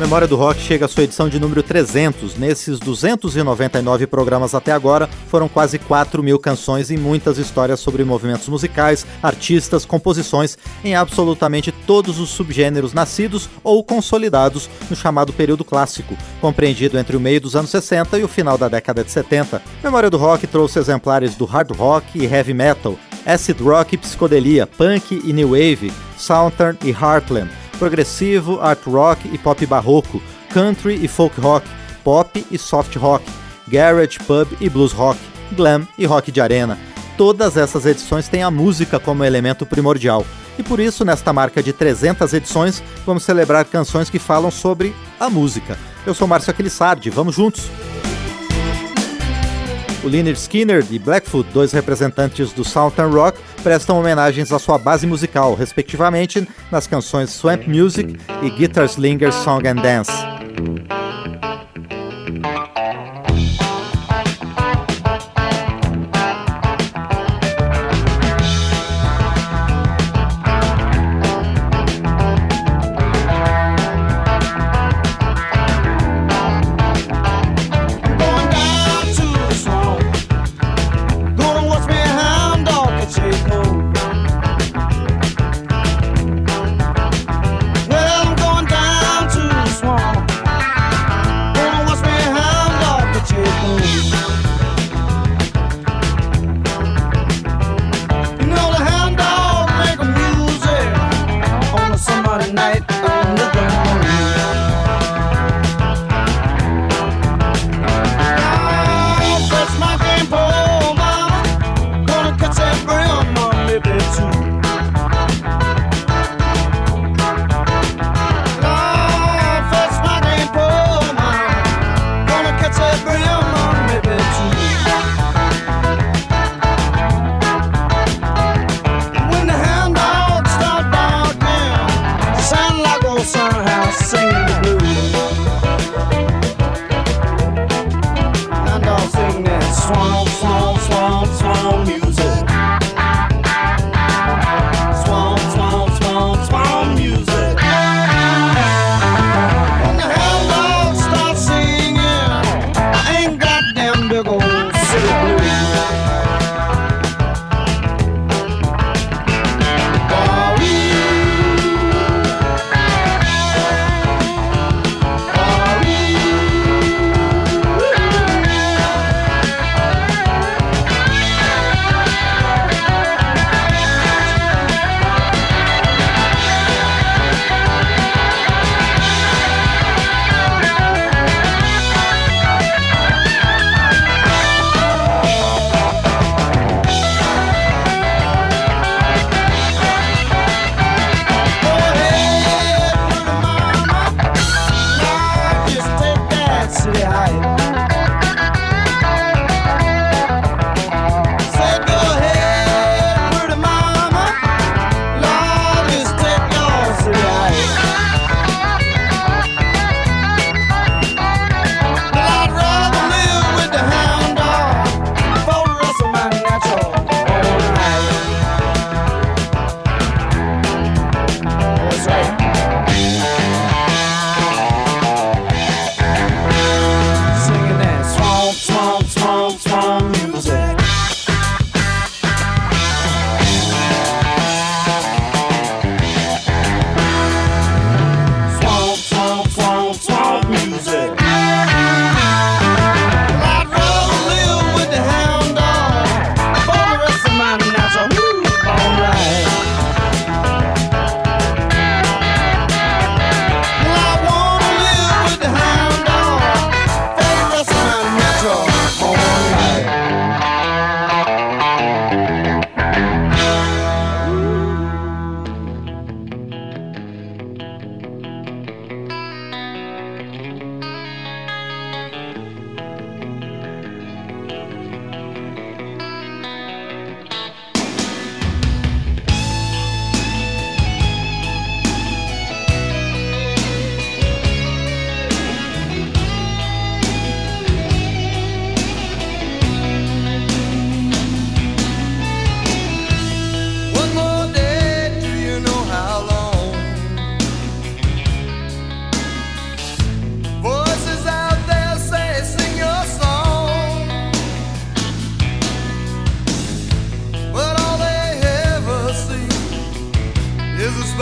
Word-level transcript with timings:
Memória 0.00 0.26
do 0.26 0.34
Rock 0.34 0.58
chega 0.58 0.86
à 0.86 0.88
sua 0.88 1.02
edição 1.02 1.28
de 1.28 1.38
número 1.38 1.62
300. 1.62 2.38
Nesses 2.38 2.80
299 2.80 4.06
programas 4.06 4.54
até 4.54 4.72
agora, 4.72 5.06
foram 5.28 5.46
quase 5.46 5.78
4 5.78 6.22
mil 6.22 6.38
canções 6.38 6.90
e 6.90 6.96
muitas 6.96 7.36
histórias 7.36 7.80
sobre 7.80 8.02
movimentos 8.02 8.48
musicais, 8.48 9.06
artistas, 9.22 9.84
composições, 9.84 10.56
em 10.82 10.94
absolutamente 10.94 11.70
todos 11.70 12.18
os 12.18 12.30
subgêneros 12.30 12.94
nascidos 12.94 13.50
ou 13.62 13.84
consolidados 13.84 14.70
no 14.88 14.96
chamado 14.96 15.34
período 15.34 15.66
clássico, 15.66 16.16
compreendido 16.40 16.98
entre 16.98 17.14
o 17.14 17.20
meio 17.20 17.42
dos 17.42 17.54
anos 17.54 17.68
60 17.68 18.18
e 18.18 18.24
o 18.24 18.28
final 18.28 18.56
da 18.56 18.68
década 18.68 19.04
de 19.04 19.10
70. 19.10 19.60
Memória 19.84 20.08
do 20.08 20.16
Rock 20.16 20.46
trouxe 20.46 20.78
exemplares 20.78 21.34
do 21.34 21.44
hard 21.44 21.72
rock 21.72 22.18
e 22.18 22.24
heavy 22.24 22.54
metal, 22.54 22.98
acid 23.26 23.60
rock 23.60 23.96
e 23.96 23.98
psicodelia, 23.98 24.66
punk 24.66 25.20
e 25.22 25.30
new 25.30 25.50
wave, 25.50 25.92
southern 26.16 26.78
e 26.82 26.88
heartland 26.88 27.50
progressivo, 27.80 28.60
art 28.60 28.86
rock 28.86 29.26
e 29.32 29.38
pop 29.38 29.64
barroco, 29.64 30.22
country 30.52 31.02
e 31.02 31.08
folk 31.08 31.40
rock, 31.40 31.66
pop 32.04 32.46
e 32.50 32.58
soft 32.58 32.94
rock, 32.96 33.24
garage, 33.66 34.18
pub 34.18 34.46
e 34.60 34.68
blues 34.68 34.92
rock, 34.92 35.18
glam 35.52 35.88
e 35.96 36.04
rock 36.04 36.30
de 36.30 36.42
arena. 36.42 36.78
Todas 37.16 37.56
essas 37.56 37.86
edições 37.86 38.28
têm 38.28 38.42
a 38.42 38.50
música 38.50 39.00
como 39.00 39.24
elemento 39.24 39.64
primordial. 39.64 40.26
E 40.58 40.62
por 40.62 40.78
isso, 40.78 41.06
nesta 41.06 41.32
marca 41.32 41.62
de 41.62 41.72
300 41.72 42.32
edições, 42.34 42.82
vamos 43.06 43.22
celebrar 43.22 43.64
canções 43.64 44.10
que 44.10 44.18
falam 44.18 44.50
sobre 44.50 44.94
a 45.18 45.30
música. 45.30 45.78
Eu 46.06 46.12
sou 46.12 46.28
Márcio 46.28 46.50
Aquilissardi, 46.50 47.08
vamos 47.08 47.34
juntos! 47.34 47.70
O 50.02 50.08
Lynyrd 50.08 50.38
Skinner 50.38 50.84
e 50.90 50.98
Blackfoot, 50.98 51.48
dois 51.52 51.72
representantes 51.72 52.52
do 52.52 52.64
Southern 52.64 53.14
Rock, 53.14 53.38
prestam 53.60 53.98
homenagens 53.98 54.52
à 54.52 54.58
sua 54.58 54.78
base 54.78 55.06
musical, 55.06 55.54
respectivamente 55.54 56.48
nas 56.70 56.86
canções 56.86 57.30
Swamp 57.30 57.66
Music 57.66 58.18
e 58.42 58.50
Guitar 58.50 58.86
Slinger 58.86 59.32
Song 59.32 59.62
and 59.66 59.76
Dance. 59.76 60.12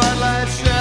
spotlight 0.00 0.48
shine. 0.48 0.77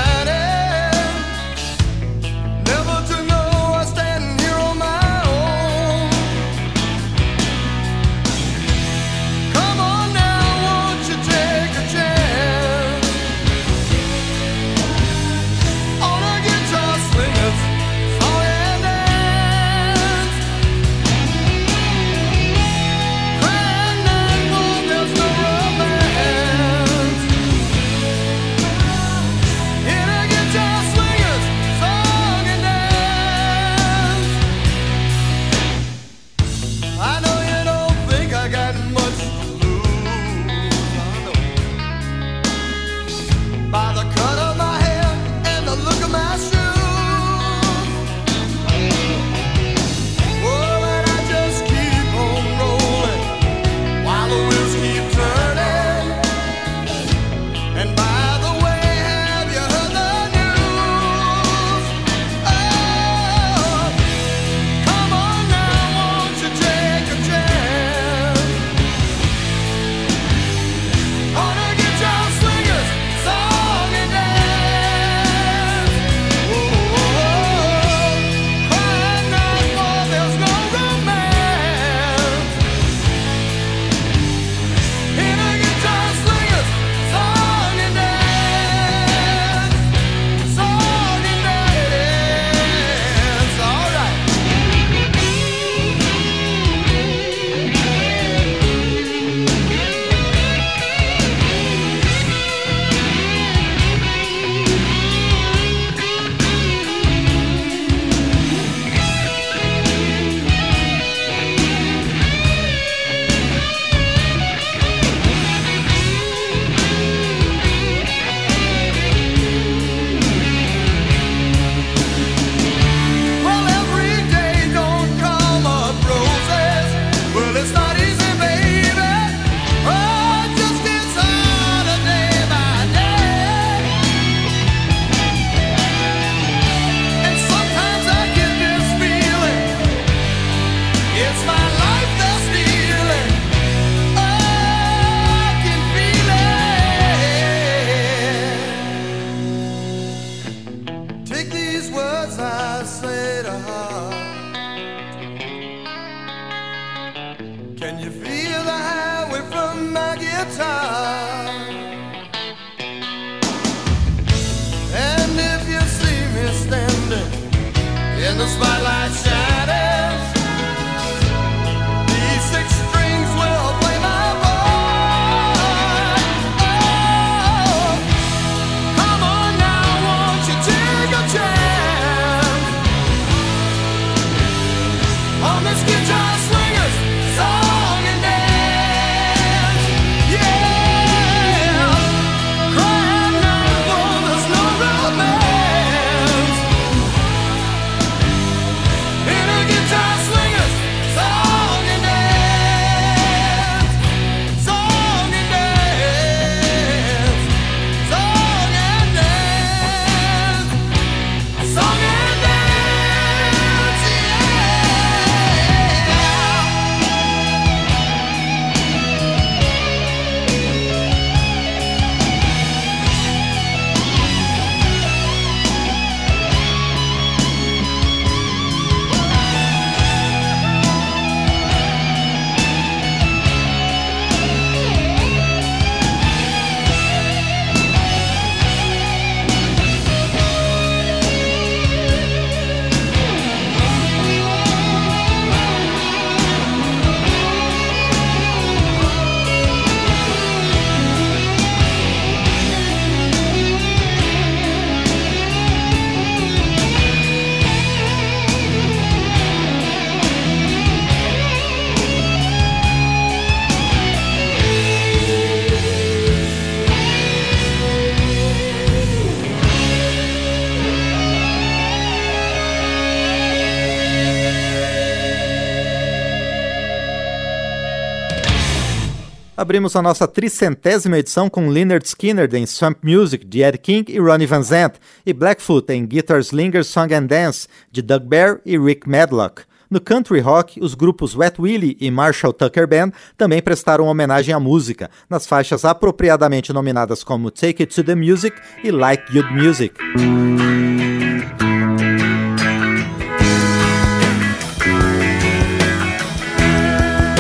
Abrimos 279.68 279.98
a 279.98 280.02
nossa 280.02 280.26
tricentésima 280.26 281.18
edição 281.18 281.50
com 281.50 281.68
Leonard 281.68 282.08
Skinner 282.08 282.48
em 282.56 282.66
Swamp 282.66 283.00
Music, 283.04 283.46
de 283.46 283.64
Ed 283.64 283.78
King 283.80 284.10
e 284.10 284.18
Ronnie 284.18 284.48
Van 284.48 284.62
Zant, 284.62 284.94
e 285.26 285.34
Blackfoot 285.34 285.92
em 285.92 286.06
Guitar 286.06 286.40
Slinger 286.40 286.86
Song 286.86 287.14
and 287.14 287.26
Dance, 287.26 287.68
de 287.92 288.02
Doug 288.02 288.24
Bear 288.24 288.62
e 288.66 288.80
Rick 288.80 289.10
Medlock. 289.10 289.64
No 289.90 290.00
country 290.00 290.40
rock, 290.40 290.80
os 290.82 290.96
grupos 290.96 291.36
Wet 291.36 291.60
Willie 291.62 291.98
e 292.00 292.10
Marshall 292.10 292.54
Tucker 292.54 292.88
Band 292.88 293.12
também 293.38 293.62
prestaram 293.62 294.06
homenagem 294.06 294.56
à 294.56 294.60
música, 294.60 295.12
nas 295.30 295.46
faixas 295.46 295.84
apropriadamente 295.84 296.72
nominadas 296.72 297.22
como 297.22 297.52
Take 297.52 297.84
It 297.84 297.94
to 297.94 298.06
the 298.06 298.16
Music 298.16 298.56
e 298.86 298.90
Like 298.90 299.34
Good 299.34 299.52
Music. 299.52 299.94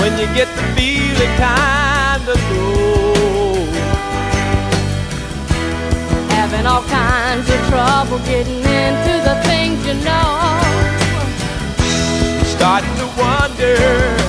When 0.02 0.20
you 0.20 0.28
get 0.36 0.50
the 0.54 0.64
feeling 0.76 1.87
trouble 8.18 8.26
getting 8.26 8.58
into 8.58 9.14
the 9.24 9.42
things 9.44 9.86
you 9.86 9.94
know, 10.04 10.60
starting 12.44 12.96
to 12.96 13.08
wonder 13.20 14.27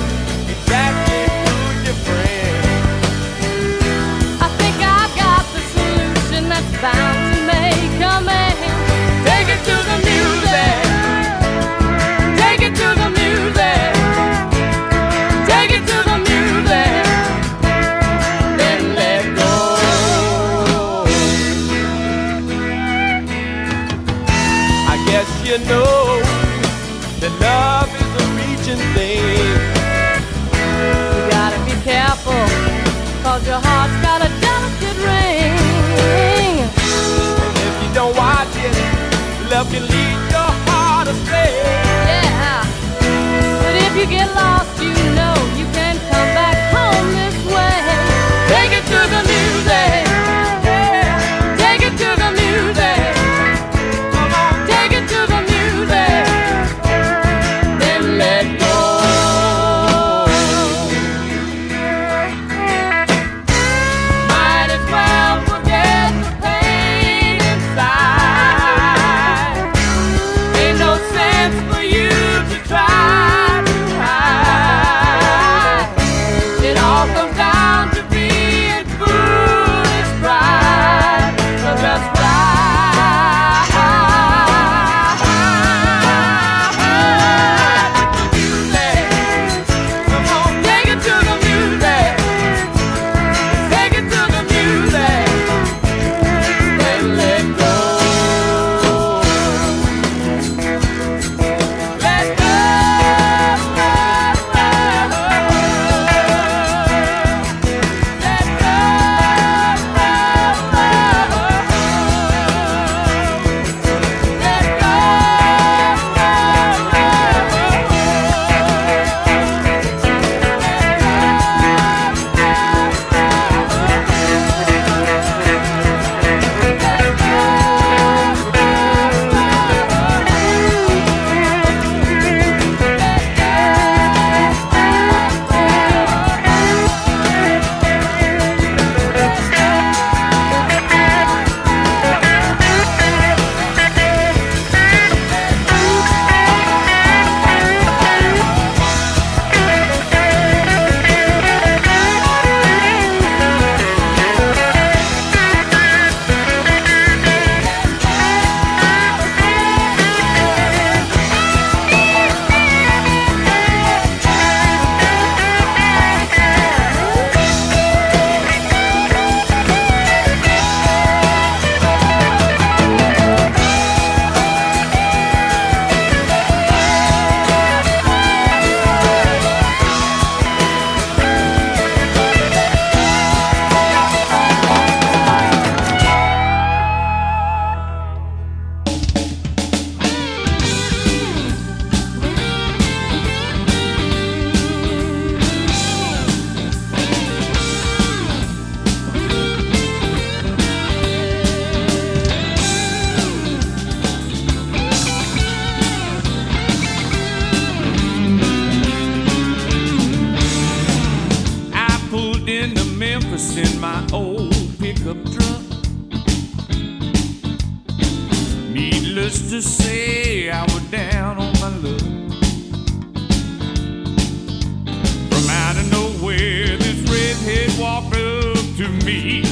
me. 229.09 229.48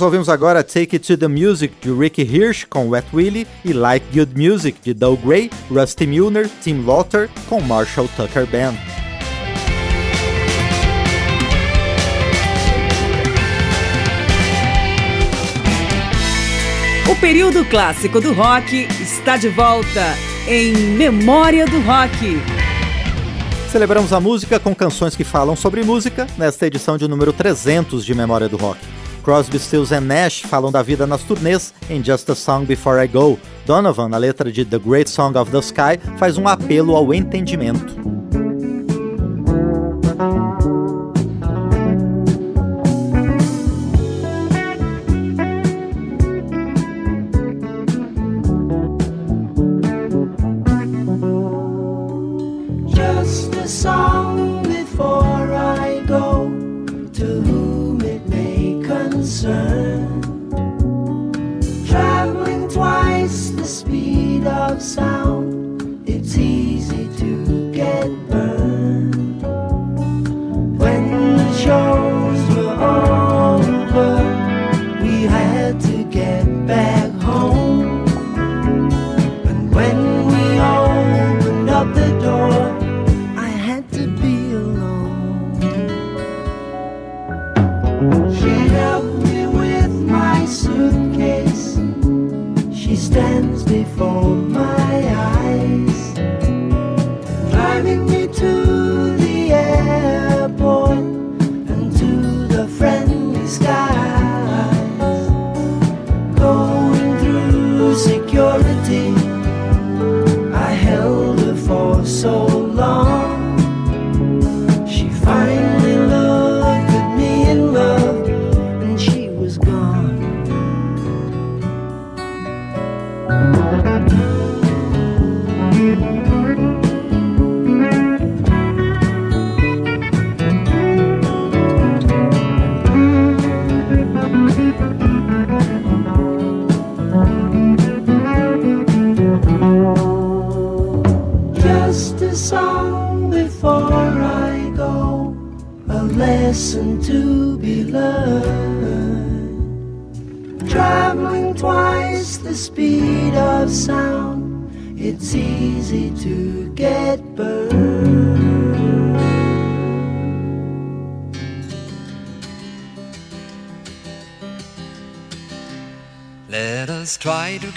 Nós 0.00 0.06
ouvimos 0.06 0.30
agora 0.30 0.64
Take 0.64 0.96
It 0.96 1.00
to 1.00 1.18
the 1.18 1.28
Music 1.28 1.74
de 1.82 1.92
Ricky 1.92 2.22
Hirsch 2.22 2.64
com 2.64 2.88
Wet 2.88 3.06
Willie 3.12 3.46
e 3.62 3.74
Like 3.74 4.06
Good 4.14 4.32
Music 4.34 4.80
de 4.82 4.94
Doug 4.94 5.20
Gray, 5.22 5.50
Rusty 5.70 6.06
Milner, 6.06 6.48
Tim 6.62 6.82
Lauter 6.86 7.28
com 7.50 7.60
Marshall 7.60 8.08
Tucker 8.16 8.46
Band. 8.46 8.72
O 17.12 17.20
período 17.20 17.62
clássico 17.66 18.22
do 18.22 18.32
rock 18.32 18.88
está 19.02 19.36
de 19.36 19.50
volta 19.50 20.16
em 20.48 20.72
Memória 20.96 21.66
do 21.66 21.78
Rock. 21.80 22.40
Celebramos 23.70 24.14
a 24.14 24.18
música 24.18 24.58
com 24.58 24.74
canções 24.74 25.14
que 25.14 25.24
falam 25.24 25.54
sobre 25.54 25.84
música 25.84 26.26
nesta 26.38 26.66
edição 26.66 26.96
de 26.96 27.06
número 27.06 27.34
300 27.34 28.02
de 28.02 28.14
Memória 28.14 28.48
do 28.48 28.56
Rock. 28.56 28.99
Crosby, 29.20 29.58
Stills 29.58 29.92
and 29.92 30.02
Nash 30.02 30.42
falam 30.42 30.72
da 30.72 30.82
vida 30.82 31.06
nas 31.06 31.22
turnês 31.22 31.72
em 31.88 32.02
Just 32.02 32.28
a 32.30 32.34
Song 32.34 32.64
Before 32.64 33.02
I 33.02 33.06
Go. 33.06 33.38
Donovan, 33.66 34.08
na 34.08 34.18
letra 34.18 34.50
de 34.50 34.64
The 34.64 34.78
Great 34.78 35.08
Song 35.08 35.36
of 35.36 35.50
the 35.50 35.62
Sky, 35.62 35.98
faz 36.18 36.36
um 36.38 36.48
apelo 36.48 36.96
ao 36.96 37.14
entendimento. 37.14 38.19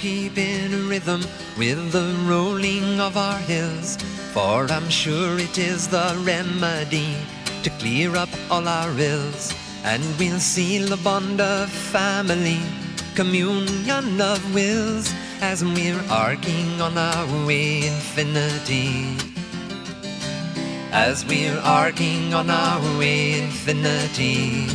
Keep 0.03 0.37
in 0.37 0.89
rhythm 0.89 1.21
with 1.57 1.93
the 1.93 2.13
rolling 2.27 2.99
of 2.99 3.15
our 3.15 3.39
hills. 3.39 3.95
For 4.33 4.65
I'm 4.69 4.89
sure 4.89 5.39
it 5.39 5.57
is 5.57 5.87
the 5.87 6.21
remedy 6.25 7.15
to 7.63 7.69
clear 7.79 8.17
up 8.17 8.27
all 8.51 8.67
our 8.67 8.91
ills. 8.99 9.53
And 9.85 10.03
we'll 10.19 10.41
seal 10.41 10.89
the 10.89 10.97
bond 10.97 11.39
of 11.39 11.69
family, 11.69 12.59
communion 13.15 14.19
of 14.19 14.39
wills, 14.53 15.13
as 15.43 15.61
we're 15.61 16.01
arcing 16.09 16.79
on 16.79 16.97
our 16.97 17.27
way 17.45 17.85
infinity. 17.85 19.17
As 20.91 21.25
we're 21.25 21.59
arcing 21.59 22.33
on 22.33 22.49
our 22.49 22.81
way 22.97 23.41
infinity. 23.41 24.67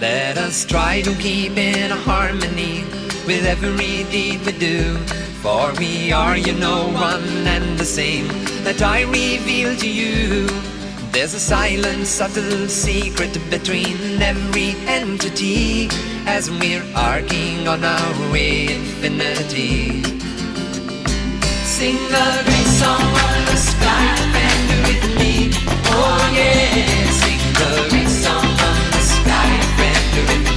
Let 0.00 0.36
us 0.36 0.66
try 0.66 1.00
to 1.00 1.14
keep 1.14 1.56
in 1.56 1.90
harmony 1.90 2.84
with 3.26 3.46
every 3.46 4.04
deed 4.12 4.44
we 4.44 4.52
do. 4.52 4.98
For 5.42 5.72
we 5.78 6.12
are, 6.12 6.36
you 6.36 6.52
know, 6.52 6.80
one 6.92 7.46
and 7.56 7.78
the 7.78 7.86
same 7.86 8.28
that 8.64 8.82
I 8.82 8.98
reveal 9.04 9.76
to 9.76 9.88
you. 9.88 10.69
There's 11.12 11.34
a 11.34 11.40
silent, 11.40 12.06
subtle 12.06 12.68
secret 12.68 13.36
between 13.50 14.22
every 14.22 14.76
entity 14.86 15.88
as 16.24 16.48
we're 16.48 16.84
arcing 16.94 17.66
on 17.66 17.84
our 17.84 18.32
way 18.32 18.72
infinity. 18.74 20.02
Sing 21.64 21.96
the 22.14 22.42
great 22.46 22.70
song 22.78 23.02
on 23.02 23.44
the 23.50 23.56
sky 23.56 24.06
and 24.46 24.86
with 24.86 25.04
me. 25.18 25.50
Oh 25.86 26.30
yeah, 26.32 27.10
sing 27.20 27.42
the 27.58 27.70
great 27.90 28.08
song 28.08 28.46
on 28.46 28.78
the 28.94 29.02
sky 29.14 29.50
and 29.82 30.28
with 30.28 30.44
me. 30.44 30.49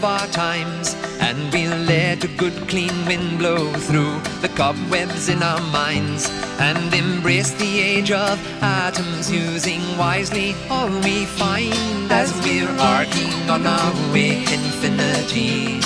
Of 0.00 0.04
our 0.04 0.26
times, 0.28 0.94
and 1.20 1.52
we'll 1.52 1.76
let 1.84 2.24
a 2.24 2.28
good 2.38 2.56
clean 2.68 2.94
wind 3.06 3.38
blow 3.38 3.70
through 3.86 4.18
the 4.40 4.48
cobwebs 4.56 5.28
in 5.28 5.42
our 5.42 5.60
minds, 5.70 6.30
and 6.58 6.94
embrace 6.94 7.50
the 7.62 7.80
age 7.80 8.10
of 8.10 8.38
atoms, 8.62 9.30
using 9.30 9.82
wisely 9.98 10.54
all 10.70 10.88
we 11.00 11.26
find 11.26 12.10
as 12.10 12.32
we're 12.42 12.68
embarking 12.68 13.34
on 13.50 13.66
our 13.66 13.92
way 14.12 14.42
to 14.46 14.54
infinity. 14.54 15.82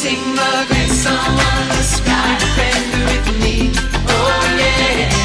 Sing 0.00 0.22
the 0.40 0.64
great 0.68 0.94
song 1.04 1.34
on 1.50 1.68
the 1.74 1.82
sky, 1.96 2.30
friend 2.54 2.90
with 3.10 3.28
me. 3.42 3.72
Oh 4.06 4.56
yeah. 4.58 5.16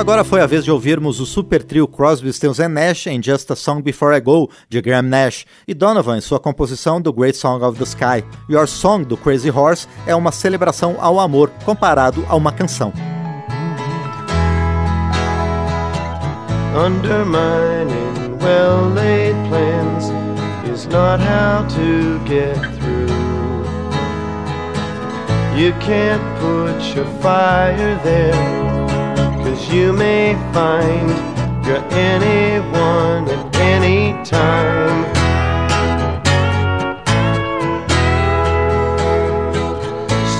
Agora 0.00 0.24
foi 0.24 0.40
a 0.40 0.46
vez 0.46 0.64
de 0.64 0.70
ouvirmos 0.70 1.20
o 1.20 1.26
super 1.26 1.62
trio 1.62 1.86
Crosby, 1.86 2.32
Stills 2.32 2.58
Nash 2.70 3.06
em 3.06 3.22
Just 3.22 3.50
a 3.50 3.54
Song 3.54 3.82
Before 3.82 4.16
I 4.16 4.20
Go, 4.20 4.50
de 4.66 4.80
Graham 4.80 5.02
Nash, 5.02 5.44
e 5.68 5.74
Donovan 5.74 6.16
em 6.16 6.22
sua 6.22 6.40
composição 6.40 7.02
do 7.02 7.12
Great 7.12 7.36
Song 7.36 7.62
of 7.62 7.76
the 7.76 7.84
Sky. 7.84 8.24
Your 8.48 8.66
Song, 8.66 9.04
do 9.04 9.14
Crazy 9.14 9.50
Horse, 9.50 9.86
é 10.06 10.14
uma 10.14 10.32
celebração 10.32 10.96
ao 11.00 11.20
amor, 11.20 11.50
comparado 11.66 12.24
a 12.30 12.34
uma 12.34 12.50
canção. 12.50 12.94
Undermining 16.74 18.38
well-laid 18.40 19.36
plans 19.50 20.06
is 20.72 20.86
not 20.86 21.20
how 21.20 21.62
to 21.68 22.18
get 22.26 22.56
through. 22.78 23.10
You 25.54 25.74
can't 25.78 26.22
put 26.40 26.96
your 26.96 27.06
fire 27.20 28.00
there 28.02 28.69
you 29.72 29.92
may 29.92 30.34
find 30.52 31.08
you're 31.64 31.84
anyone 31.92 33.28
at 33.28 33.56
any 33.56 34.12
time. 34.24 35.04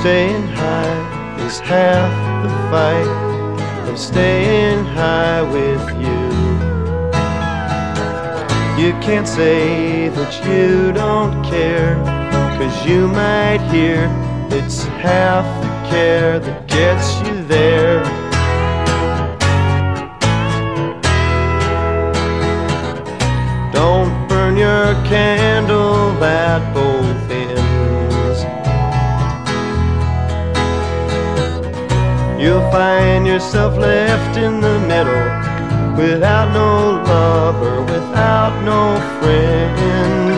Staying 0.00 0.48
high 0.48 1.46
is 1.46 1.60
half 1.60 2.10
the 2.42 2.50
fight 2.70 3.88
of 3.88 3.96
staying 3.96 4.84
high 4.84 5.42
with 5.42 5.86
you. 6.04 6.20
You 8.82 8.92
can't 9.00 9.28
say 9.28 10.08
that 10.08 10.44
you 10.44 10.92
don't 10.92 11.44
care, 11.44 11.94
cause 12.58 12.84
you 12.84 13.06
might 13.06 13.60
hear 13.70 14.10
it's 14.50 14.82
half 14.82 15.44
the 15.62 15.88
care 15.88 16.40
that 16.40 16.66
gets 16.66 17.20
you 17.20 17.44
there. 17.44 18.19
Your 24.70 24.94
candle 25.04 26.22
at 26.22 26.62
both 26.72 27.30
ends. 27.30 28.38
You'll 32.42 32.68
find 32.70 33.26
yourself 33.26 33.72
left 33.76 34.32
in 34.46 34.60
the 34.66 34.76
middle 34.92 35.28
without 36.00 36.48
no 36.60 36.72
lover, 37.10 37.76
without 37.92 38.54
no 38.70 38.80
friend. 39.18 40.29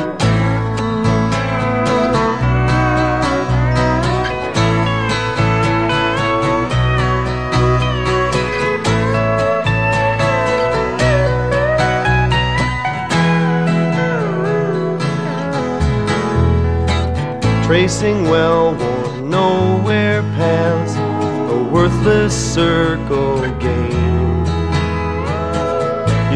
Tracing 17.72 18.24
well-worn 18.24 19.30
nowhere 19.30 20.20
paths, 20.36 20.94
a 20.94 21.64
worthless 21.72 22.34
circle 22.54 23.40
game. 23.58 24.44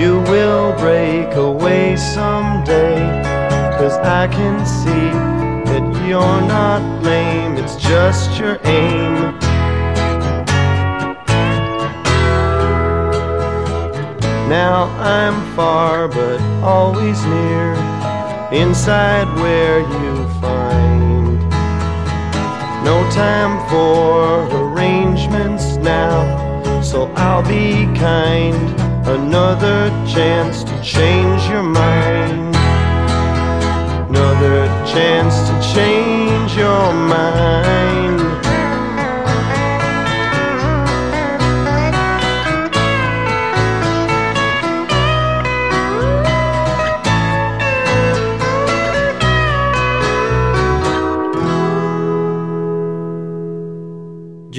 You 0.00 0.22
will 0.32 0.72
break 0.78 1.34
away 1.34 1.94
someday, 1.98 2.96
cause 3.76 3.98
I 3.98 4.28
can 4.28 4.64
see 4.64 5.10
that 5.70 5.84
you're 6.08 6.40
not 6.48 6.80
lame, 7.02 7.58
it's 7.58 7.76
just 7.76 8.40
your 8.40 8.58
aim. 8.64 9.38
Now 14.48 14.84
I'm 14.98 15.54
far 15.54 16.08
but 16.08 16.40
always 16.62 17.22
near, 17.26 17.74
inside 18.52 19.28
where 19.36 19.80
you 19.80 20.25
no 22.86 23.02
time 23.10 23.58
for 23.68 24.46
arrangements 24.54 25.74
now, 25.78 26.80
so 26.82 27.10
I'll 27.16 27.42
be 27.42 27.84
kind. 27.98 28.54
Another 29.08 29.90
chance 30.06 30.62
to 30.62 30.82
change 30.82 31.42
your 31.50 31.64
mind. 31.64 32.45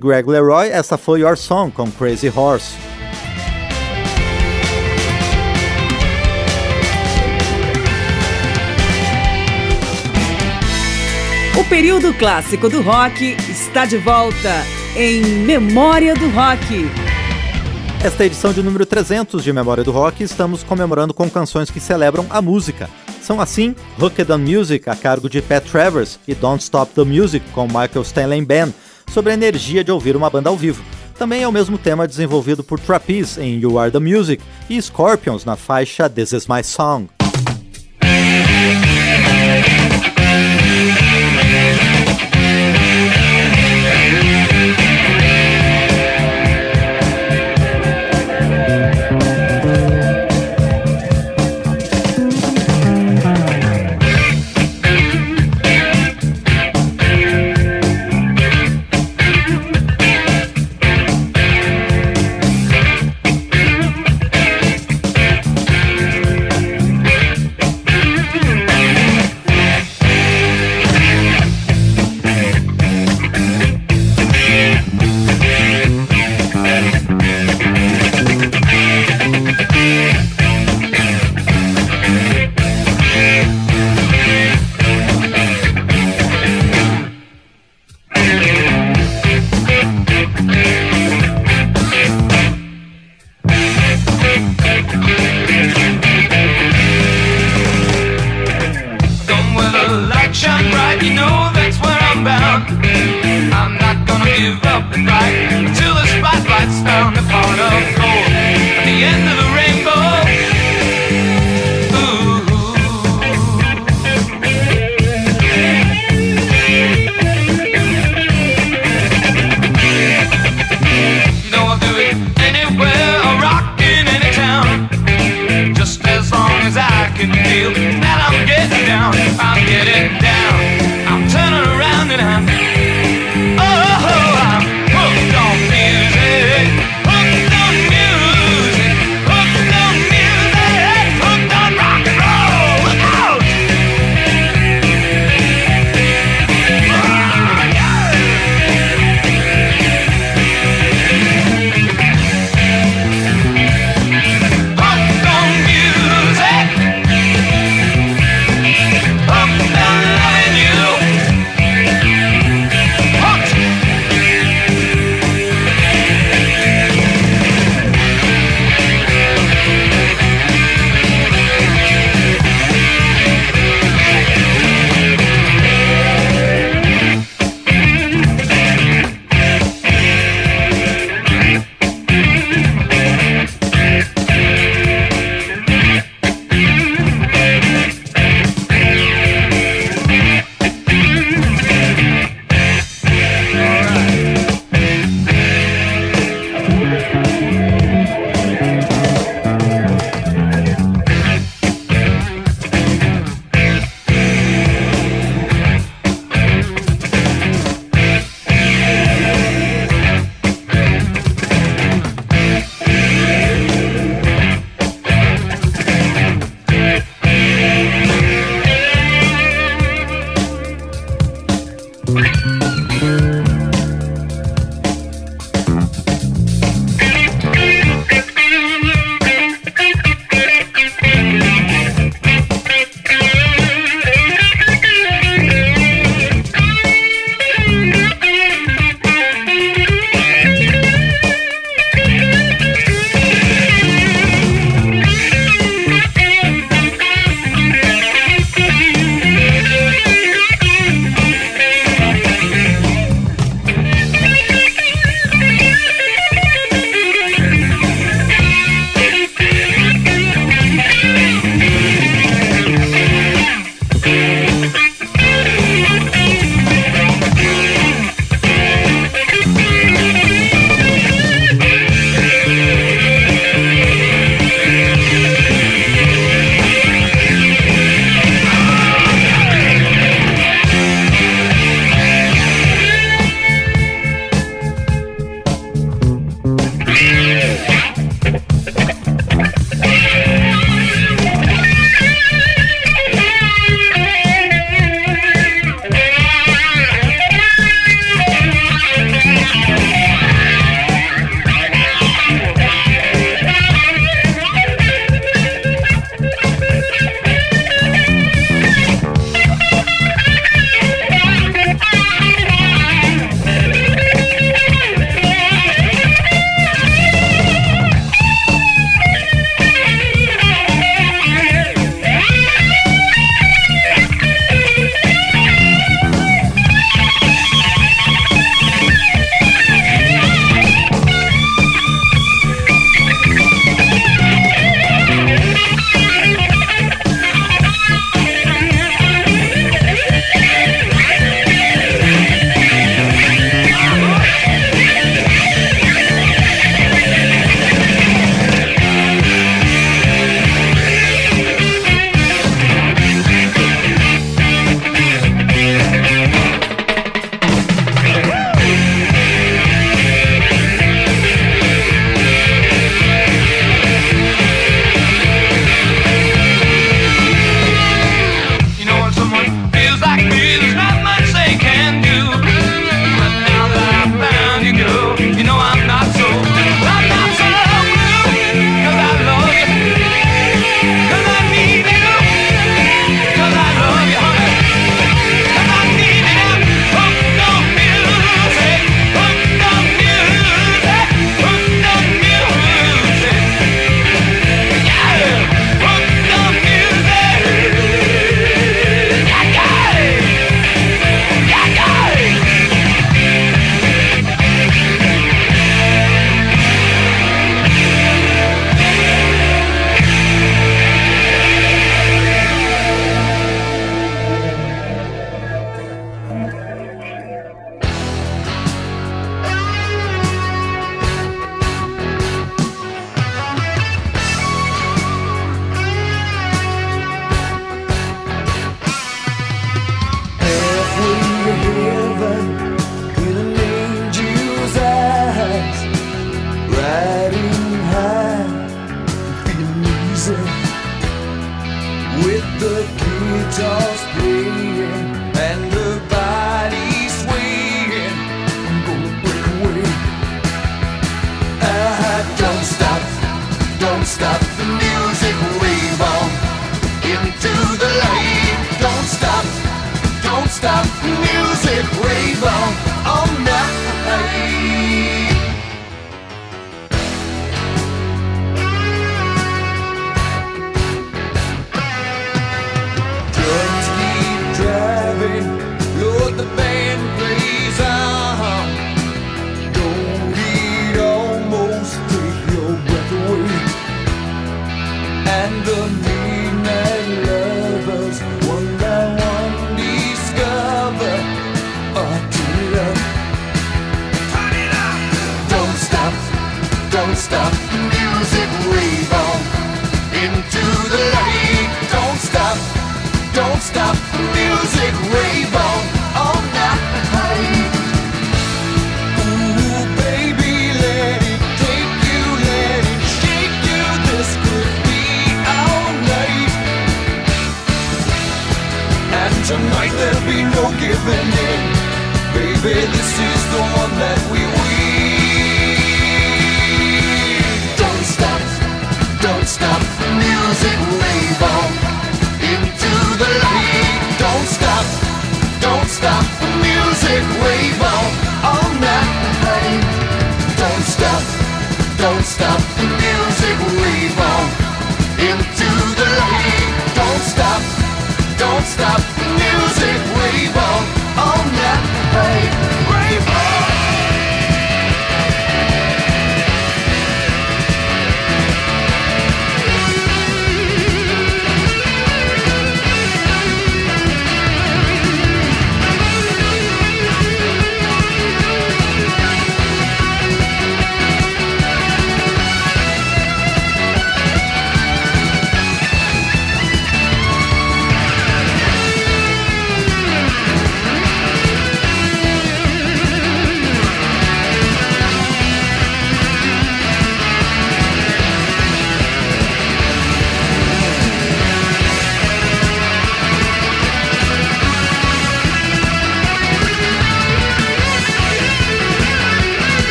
Greg 0.00 0.26
Leroy, 0.26 0.70
essa 0.70 0.96
foi 0.96 1.20
Your 1.20 1.36
Song 1.36 1.70
com 1.70 1.90
Crazy 1.90 2.32
Horse. 2.34 2.74
O 11.58 11.64
período 11.68 12.14
clássico 12.14 12.70
do 12.70 12.80
rock 12.80 13.36
está 13.50 13.84
de 13.84 13.98
volta 13.98 14.64
em 14.96 15.22
Memória 15.44 16.14
do 16.14 16.30
Rock. 16.30 16.88
Esta 18.02 18.22
é 18.22 18.26
edição 18.26 18.54
de 18.54 18.62
número 18.62 18.86
300 18.86 19.44
de 19.44 19.52
Memória 19.52 19.84
do 19.84 19.92
Rock 19.92 20.24
estamos 20.24 20.62
comemorando 20.62 21.12
com 21.12 21.28
canções 21.28 21.70
que 21.70 21.78
celebram 21.78 22.24
a 22.30 22.40
música. 22.40 22.88
São 23.20 23.38
assim 23.38 23.76
Hooked 24.00 24.32
on 24.32 24.38
Music, 24.38 24.88
a 24.88 24.96
cargo 24.96 25.28
de 25.28 25.42
Pat 25.42 25.62
Travers, 25.70 26.18
e 26.26 26.34
Don't 26.34 26.62
Stop 26.62 26.94
the 26.94 27.04
Music, 27.04 27.44
com 27.50 27.66
Michael 27.66 28.00
Stanley 28.00 28.42
Band, 28.42 28.72
sobre 29.10 29.32
a 29.32 29.34
energia 29.34 29.84
de 29.84 29.92
ouvir 29.92 30.16
uma 30.16 30.30
banda 30.30 30.48
ao 30.48 30.56
vivo. 30.56 30.82
Também 31.18 31.42
é 31.42 31.48
o 31.48 31.52
mesmo 31.52 31.76
tema 31.76 32.08
desenvolvido 32.08 32.64
por 32.64 32.80
Trapeze 32.80 33.40
em 33.40 33.60
You 33.60 33.78
Are 33.78 33.90
the 33.90 33.98
Music 33.98 34.42
e 34.70 34.80
Scorpions 34.80 35.44
na 35.44 35.56
faixa 35.56 36.08
This 36.08 36.32
Is 36.32 36.46
My 36.46 36.64
Song. 36.64 37.19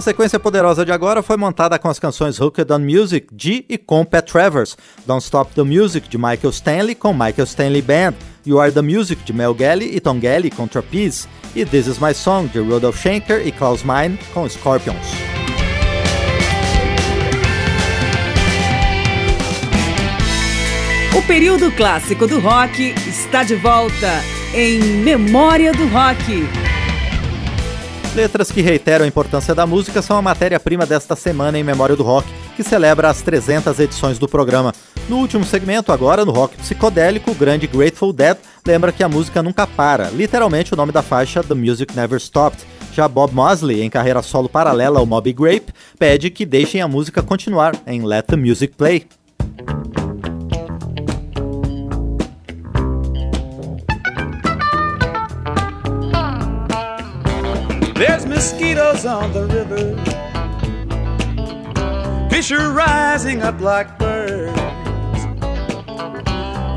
A 0.00 0.02
sequência 0.02 0.40
poderosa 0.40 0.82
de 0.82 0.90
agora 0.90 1.22
foi 1.22 1.36
montada 1.36 1.78
com 1.78 1.86
as 1.86 1.98
canções 1.98 2.40
Hooked 2.40 2.72
on 2.72 2.78
Music 2.78 3.26
de 3.30 3.66
e 3.68 3.76
com 3.76 4.02
Pat 4.02 4.26
Travers, 4.26 4.74
Don't 5.06 5.22
Stop 5.22 5.54
the 5.54 5.62
Music 5.62 6.08
de 6.08 6.16
Michael 6.16 6.48
Stanley 6.48 6.94
com 6.94 7.12
Michael 7.12 7.44
Stanley 7.44 7.82
Band, 7.82 8.14
You 8.46 8.58
Are 8.58 8.72
the 8.72 8.80
Music 8.80 9.22
de 9.22 9.34
Mel 9.34 9.52
Galley 9.52 9.94
e 9.94 10.00
Tom 10.00 10.18
Galley 10.18 10.50
com 10.50 10.66
Trapeze, 10.66 11.28
e 11.54 11.66
This 11.66 11.86
Is 11.86 11.98
My 11.98 12.14
Song 12.14 12.48
de 12.48 12.60
Rudolf 12.60 12.98
Schenker 12.98 13.46
e 13.46 13.52
Klaus 13.52 13.82
Meine 13.82 14.18
com 14.32 14.48
Scorpions. 14.48 15.06
O 21.14 21.22
período 21.26 21.70
clássico 21.72 22.26
do 22.26 22.40
rock 22.40 22.94
está 23.06 23.42
de 23.42 23.56
volta 23.56 24.22
em 24.54 24.80
Memória 24.80 25.72
do 25.72 25.86
Rock. 25.88 26.69
Letras 28.14 28.50
que 28.50 28.60
reiteram 28.60 29.04
a 29.04 29.08
importância 29.08 29.54
da 29.54 29.64
música 29.66 30.02
são 30.02 30.16
a 30.16 30.22
matéria-prima 30.22 30.84
desta 30.84 31.14
semana 31.14 31.58
em 31.58 31.62
Memória 31.62 31.94
do 31.94 32.02
Rock, 32.02 32.28
que 32.56 32.62
celebra 32.64 33.08
as 33.08 33.22
300 33.22 33.78
edições 33.78 34.18
do 34.18 34.28
programa. 34.28 34.74
No 35.08 35.18
último 35.18 35.44
segmento, 35.44 35.92
agora 35.92 36.24
no 36.24 36.32
rock 36.32 36.56
psicodélico, 36.56 37.30
o 37.30 37.34
grande 37.34 37.68
Grateful 37.68 38.12
Dead 38.12 38.36
lembra 38.66 38.92
que 38.92 39.02
a 39.02 39.08
música 39.08 39.42
nunca 39.42 39.66
para, 39.66 40.10
literalmente 40.10 40.74
o 40.74 40.76
nome 40.76 40.92
da 40.92 41.02
faixa 41.02 41.42
The 41.42 41.54
Music 41.54 41.94
Never 41.96 42.20
Stopped. 42.20 42.64
Já 42.92 43.06
Bob 43.06 43.32
Mosley, 43.32 43.80
em 43.80 43.88
carreira 43.88 44.22
solo 44.22 44.48
paralela 44.48 44.98
ao 44.98 45.06
Moby 45.06 45.32
Grape, 45.32 45.72
pede 45.98 46.30
que 46.30 46.44
deixem 46.44 46.80
a 46.80 46.88
música 46.88 47.22
continuar 47.22 47.74
em 47.86 48.04
Let 48.04 48.26
the 48.26 48.36
Music 48.36 48.74
Play. 48.76 49.06
There's 58.00 58.24
mosquitoes 58.24 59.04
on 59.04 59.30
the 59.34 59.44
river, 59.44 59.94
fish 62.30 62.50
are 62.50 62.72
rising 62.72 63.42
up 63.42 63.60
like 63.60 63.98
birds. 63.98 64.58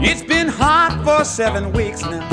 It's 0.05 0.21
been 0.21 0.49
hot 0.49 1.01
for 1.05 1.23
seven 1.23 1.71
weeks 1.71 2.01
now, 2.01 2.27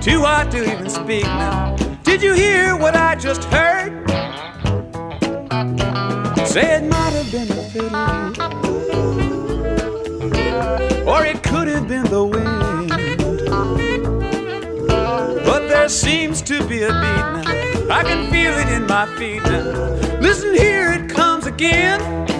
too 0.00 0.20
hot 0.20 0.50
to 0.50 0.62
even 0.62 0.90
speak 0.90 1.24
now. 1.24 1.74
Did 2.02 2.22
you 2.22 2.34
hear 2.34 2.76
what 2.76 2.94
I 2.94 3.14
just 3.14 3.44
heard? 3.44 4.06
Say 6.46 6.76
it 6.76 6.84
might 6.84 7.14
have 7.14 7.32
been 7.32 7.48
the 7.48 7.62
fiddle, 7.72 7.96
or 11.08 11.24
it 11.24 11.42
could 11.42 11.68
have 11.68 11.88
been 11.88 12.04
the 12.10 12.26
wind. 12.26 12.90
But 15.46 15.68
there 15.68 15.88
seems 15.88 16.42
to 16.42 16.62
be 16.68 16.82
a 16.82 16.88
beat 16.88 16.92
now. 16.92 17.43
I 17.94 18.02
can 18.02 18.28
feel 18.28 18.52
it 18.58 18.68
in 18.70 18.88
my 18.88 19.06
feet 19.16 19.40
now. 19.44 20.18
Listen 20.18 20.52
here, 20.52 20.94
it 20.94 21.08
comes 21.08 21.46
again. 21.46 22.33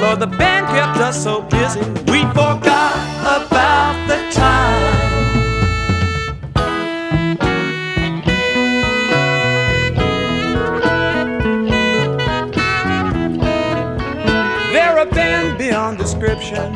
Lord, 0.00 0.20
the 0.20 0.26
band 0.26 0.66
kept 0.68 0.98
us 0.98 1.22
so 1.22 1.42
busy. 1.42 1.80
We 2.10 2.22
forgot 2.32 2.94
about 3.22 4.06
the 4.08 4.18
time. 4.32 4.94
They're 14.72 14.98
a 14.98 15.06
band 15.06 15.58
beyond 15.58 15.98
description. 15.98 16.72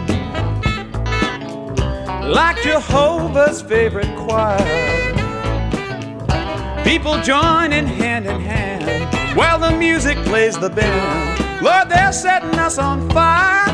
Like 2.31 2.62
Jehovah's 2.62 3.62
favorite 3.62 4.14
choir. 4.16 4.59
People 6.85 7.21
joining 7.23 7.87
hand 7.87 8.27
in 8.27 8.41
hand 8.41 9.37
while 9.37 9.59
the 9.59 9.71
music 9.73 10.16
plays 10.25 10.59
the 10.59 10.71
band. 10.71 11.47
Lord, 11.61 11.88
they're 11.88 12.12
setting 12.12 12.56
us 12.59 12.78
on 12.78 13.11
fire. 13.11 13.66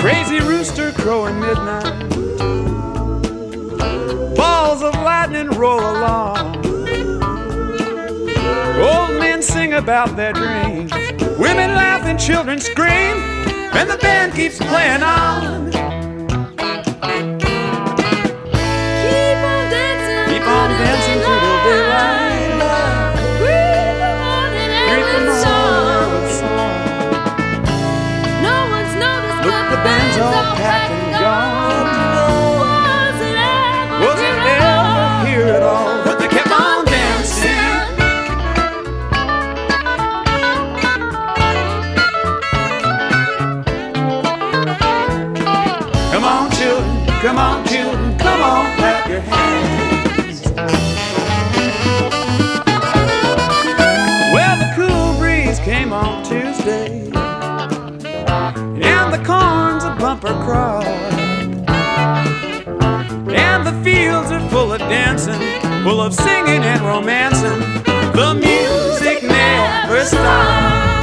Crazy 0.00 0.40
rooster 0.40 0.92
crowing 0.92 1.38
midnight. 1.40 2.08
Balls 4.34 4.82
of 4.82 4.94
lightning 4.94 5.50
roll 5.50 5.80
along. 5.80 6.56
Old 8.80 9.20
men 9.20 9.42
sing 9.42 9.74
about 9.74 10.16
their 10.16 10.32
dreams. 10.32 10.90
Women 11.38 11.74
laugh 11.74 12.04
and 12.06 12.18
children 12.18 12.58
scream. 12.58 13.16
And 13.74 13.90
the 13.90 13.98
band 13.98 14.32
keeps 14.34 14.56
playing 14.58 15.02
on. 15.02 15.70
Keep 15.70 15.82
on 19.52 19.70
dancing. 19.70 20.34
Keep 20.34 20.46
on 20.48 20.70
dancing 20.70 21.11
Well, 54.32 54.56
the 54.56 54.72
cool 54.74 55.18
breeze 55.18 55.58
came 55.58 55.92
on 55.92 56.24
Tuesday, 56.24 57.10
and 58.80 59.12
the 59.12 59.22
corn's 59.22 59.84
a 59.84 59.94
bumper 59.98 60.32
crop. 60.44 60.84
And 63.28 63.66
the 63.66 63.84
fields 63.84 64.30
are 64.30 64.48
full 64.48 64.72
of 64.72 64.78
dancing, 64.78 65.40
full 65.84 66.00
of 66.00 66.14
singing 66.14 66.62
and 66.62 66.80
romancing. 66.80 67.60
The 68.14 68.32
music 68.34 69.22
never 69.24 70.04
stops. 70.06 71.01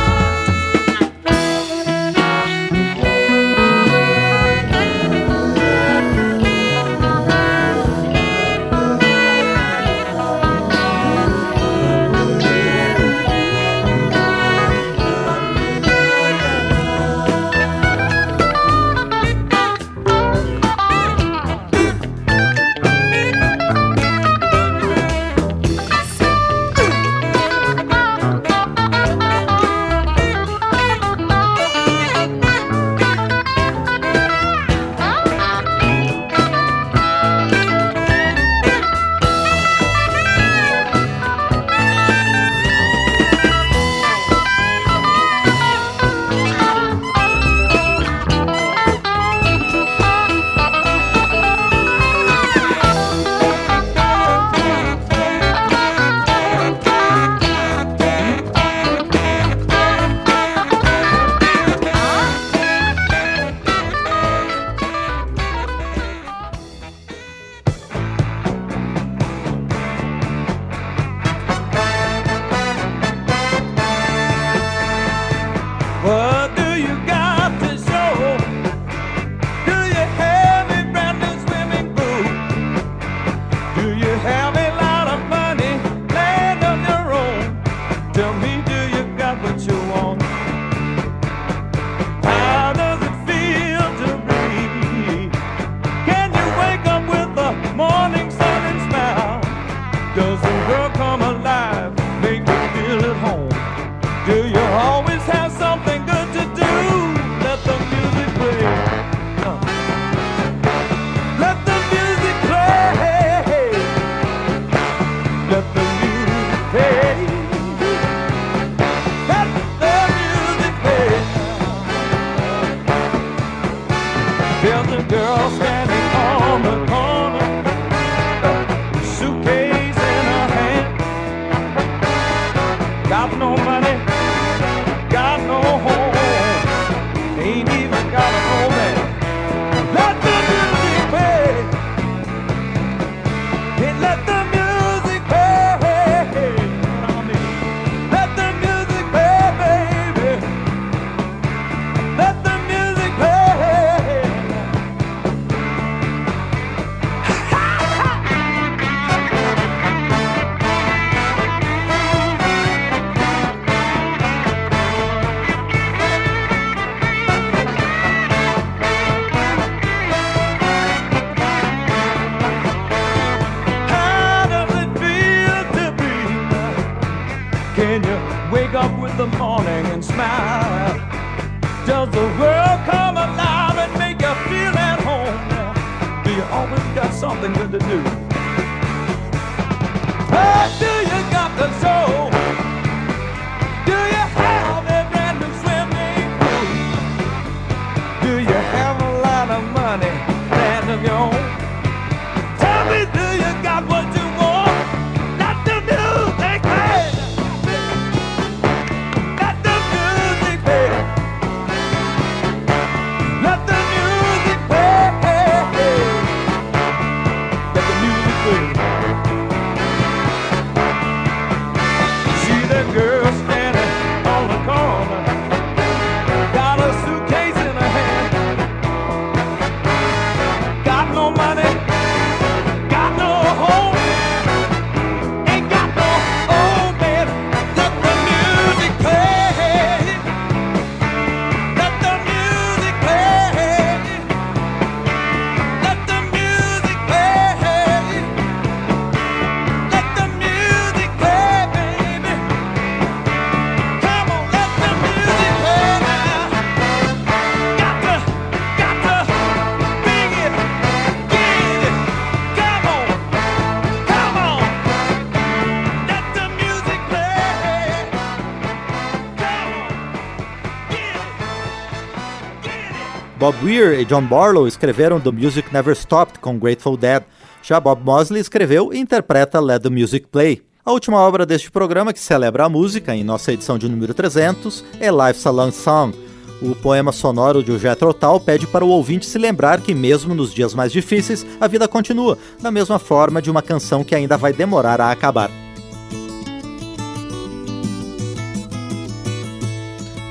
Bob 273.49 273.65
Weir 273.65 273.99
e 273.99 274.05
John 274.05 274.21
Barlow 274.21 274.67
escreveram 274.67 275.19
The 275.19 275.31
Music 275.31 275.73
Never 275.73 275.95
Stopped 275.95 276.37
com 276.37 276.59
Grateful 276.59 276.95
Dead. 276.95 277.23
Já 277.63 277.79
Bob 277.79 278.03
Mosley 278.05 278.39
escreveu 278.39 278.93
e 278.93 278.99
interpreta 278.99 279.59
Let 279.59 279.81
the 279.81 279.89
Music 279.89 280.27
Play. 280.27 280.61
A 280.85 280.91
última 280.91 281.17
obra 281.17 281.47
deste 281.47 281.71
programa 281.71 282.13
que 282.13 282.19
celebra 282.19 282.65
a 282.65 282.69
música, 282.69 283.15
em 283.15 283.23
nossa 283.23 283.51
edição 283.51 283.79
de 283.79 283.89
número 283.89 284.13
300, 284.13 284.85
é 284.99 285.09
Life's 285.09 285.47
a 285.47 285.49
Long 285.49 285.71
Song. 285.71 286.15
O 286.61 286.75
poema 286.75 287.11
sonoro 287.11 287.63
de 287.63 287.75
Jethro 287.79 288.13
Tull 288.13 288.39
pede 288.39 288.67
para 288.67 288.85
o 288.85 288.89
ouvinte 288.89 289.25
se 289.25 289.39
lembrar 289.39 289.81
que 289.81 289.95
mesmo 289.95 290.35
nos 290.35 290.53
dias 290.53 290.75
mais 290.75 290.91
difíceis, 290.91 291.43
a 291.59 291.67
vida 291.67 291.87
continua, 291.87 292.37
da 292.61 292.69
mesma 292.69 292.99
forma 292.99 293.41
de 293.41 293.49
uma 293.49 293.63
canção 293.63 294.03
que 294.03 294.13
ainda 294.13 294.37
vai 294.37 294.53
demorar 294.53 295.01
a 295.01 295.09
acabar. 295.09 295.49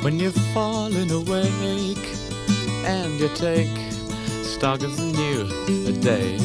When 0.05 0.21
you've 0.21 0.41
fallen 0.55 1.11
awake 1.11 2.18
and 2.89 3.21
you 3.21 3.29
take 3.35 3.77
stock 4.43 4.81
of 4.83 4.97
the 4.97 5.05
new 5.05 5.93
day, 6.01 6.37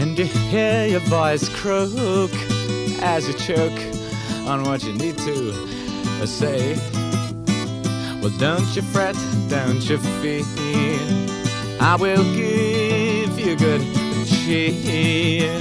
and 0.00 0.18
you 0.18 0.24
hear 0.24 0.86
your 0.86 1.00
voice 1.00 1.50
croak 1.60 2.32
as 3.02 3.28
you 3.28 3.34
choke 3.34 3.80
on 4.48 4.64
what 4.64 4.82
you 4.84 4.94
need 4.94 5.18
to 5.18 5.52
say. 6.26 6.74
Well, 8.22 8.32
don't 8.38 8.74
you 8.74 8.80
fret, 8.80 9.16
don't 9.50 9.82
you 9.88 9.98
fear. 9.98 10.98
I 11.78 11.96
will 12.00 12.24
give 12.34 13.38
you 13.38 13.54
good 13.54 13.82
cheer. 14.26 15.52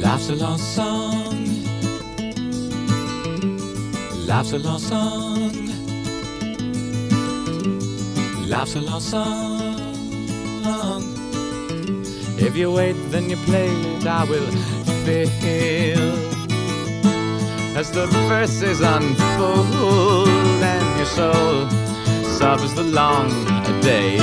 Life's 0.00 0.28
a 0.28 0.36
long 0.36 0.58
song. 0.58 1.44
Life's 4.28 4.52
a 4.52 4.58
long 4.58 4.78
song. 4.78 5.29
Life's 8.50 8.74
a 8.74 8.80
long 8.80 9.00
song. 9.00 9.86
If 12.36 12.56
you 12.56 12.72
wait, 12.72 12.96
then 13.12 13.30
you 13.30 13.36
play 13.36 13.68
it, 13.68 14.04
I 14.04 14.24
will 14.24 14.50
feel. 15.04 16.10
As 17.78 17.92
the 17.92 18.08
verses 18.28 18.80
unfold 18.80 20.26
and 20.28 20.96
your 20.96 21.06
soul 21.06 21.70
suffers 22.38 22.74
the 22.74 22.82
long 22.82 23.30
day. 23.82 24.18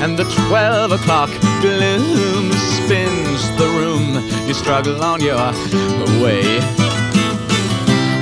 And 0.00 0.16
the 0.18 0.24
twelve 0.48 0.92
o'clock 0.92 1.28
gloom 1.60 2.50
spins 2.52 3.42
the 3.58 3.68
room. 3.76 4.24
You 4.48 4.54
struggle 4.54 5.04
on 5.04 5.20
your 5.20 5.36
way. 6.24 6.60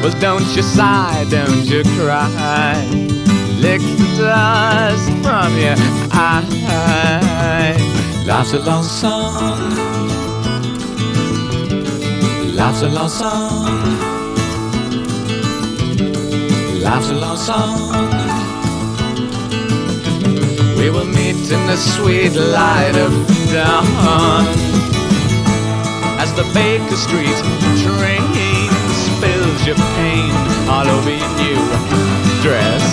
Well, 0.02 0.20
don't 0.20 0.48
you 0.56 0.62
sigh, 0.62 1.24
don't 1.30 1.64
you 1.66 1.84
cry. 1.96 3.14
Dust 4.16 5.10
from 5.22 5.58
your 5.58 5.74
eye. 6.12 6.44
Life's 8.26 8.52
a 8.52 8.60
long 8.60 8.84
song. 8.84 9.58
Life's 12.54 12.82
a 12.82 12.88
long 12.88 13.08
song. 13.08 13.64
Life's 16.80 17.10
a 17.10 17.14
long 17.14 17.36
song. 17.36 17.90
We 20.78 20.90
will 20.90 21.06
meet 21.06 21.50
in 21.50 21.66
the 21.66 21.76
sweet 21.76 22.34
light 22.36 22.96
of 22.96 23.12
dawn 23.52 24.46
as 26.20 26.32
the 26.34 26.44
Baker 26.54 26.96
Street 26.96 27.38
train 27.82 28.70
spills 29.04 29.66
your 29.66 29.76
pain 29.96 30.30
all 30.68 30.86
over 30.86 31.10
your 31.10 31.32
new 31.40 31.60
dress. 32.42 32.83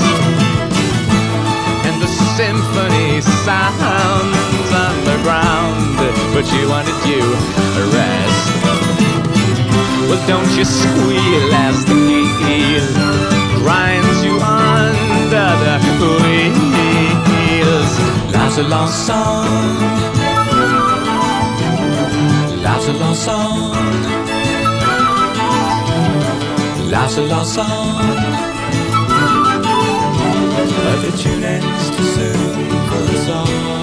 The 2.42 2.48
symphony 2.48 3.22
sounds 3.22 4.72
underground, 4.74 5.96
but 6.34 6.46
you 6.52 6.68
wanted 6.70 6.98
you 7.06 7.22
a 7.22 7.86
rest. 7.94 8.46
Well, 10.10 10.28
don't 10.28 10.52
you 10.58 10.66
squeal 10.66 11.54
as 11.54 11.86
the 11.86 11.94
heel 12.42 12.88
grinds 13.62 14.24
you 14.26 14.40
under 14.42 15.52
the 15.62 15.76
wheels. 17.30 17.94
Life's 18.34 18.58
a 18.58 18.64
long 18.64 18.90
song. 18.90 19.46
Life's 22.64 22.88
a 22.88 22.94
long 22.94 23.14
song. 23.14 23.72
Life's 26.90 27.18
a 27.18 27.22
long 27.22 27.46
song. 27.46 28.81
But 30.84 31.02
the 31.02 31.18
tune 31.18 31.44
ends 31.44 31.90
too 31.96 32.04
soon 32.04 32.70
for 32.90 33.02
us 33.14 33.30
all. 33.30 33.81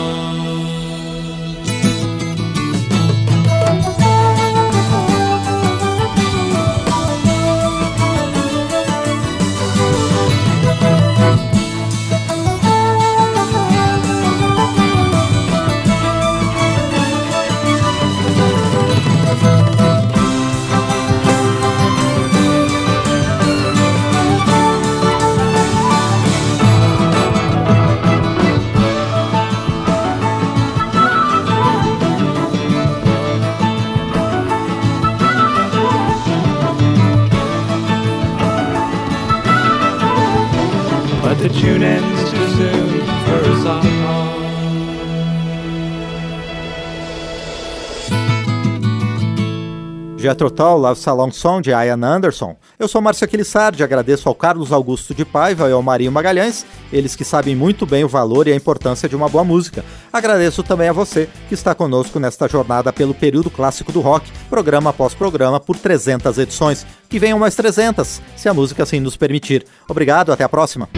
Jethro 50.28 50.50
Tull, 50.50 50.76
Love 50.76 51.00
Salon 51.00 51.30
Song, 51.30 51.62
de 51.62 51.70
Ian 51.70 52.04
Anderson. 52.04 52.54
Eu 52.78 52.86
sou 52.86 53.00
Márcio 53.00 53.24
Aquilissardi, 53.24 53.82
agradeço 53.82 54.28
ao 54.28 54.34
Carlos 54.34 54.72
Augusto 54.72 55.14
de 55.14 55.24
Paiva 55.24 55.70
e 55.70 55.72
ao 55.72 55.82
Marinho 55.82 56.12
Magalhães, 56.12 56.66
eles 56.92 57.16
que 57.16 57.24
sabem 57.24 57.56
muito 57.56 57.86
bem 57.86 58.04
o 58.04 58.08
valor 58.08 58.46
e 58.46 58.52
a 58.52 58.54
importância 58.54 59.08
de 59.08 59.16
uma 59.16 59.26
boa 59.26 59.42
música. 59.42 59.82
Agradeço 60.12 60.62
também 60.62 60.86
a 60.90 60.92
você 60.92 61.30
que 61.48 61.54
está 61.54 61.74
conosco 61.74 62.20
nesta 62.20 62.46
jornada 62.46 62.92
pelo 62.92 63.14
período 63.14 63.48
clássico 63.48 63.90
do 63.90 64.02
rock, 64.02 64.30
programa 64.50 64.90
após 64.90 65.14
programa, 65.14 65.58
por 65.58 65.78
300 65.78 66.36
edições. 66.36 66.86
Que 67.08 67.18
venham 67.18 67.38
mais 67.38 67.54
300, 67.54 68.20
se 68.36 68.50
a 68.50 68.52
música 68.52 68.82
assim 68.82 69.00
nos 69.00 69.16
permitir. 69.16 69.64
Obrigado, 69.88 70.30
até 70.30 70.44
a 70.44 70.48
próxima. 70.48 70.90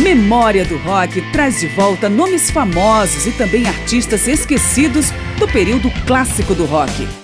Memória 0.00 0.64
do 0.64 0.78
Rock 0.78 1.20
traz 1.30 1.60
de 1.60 1.68
volta 1.68 2.08
nomes 2.08 2.50
famosos 2.50 3.26
e 3.26 3.32
também 3.32 3.66
artistas 3.66 4.26
esquecidos 4.26 5.10
do 5.38 5.46
período 5.46 5.90
clássico 6.06 6.54
do 6.54 6.64
rock. 6.64 7.23